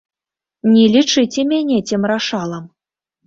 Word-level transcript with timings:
Не 0.71 0.85
лічыце 0.95 1.45
мяне 1.51 1.77
цемрашалам. 1.89 2.63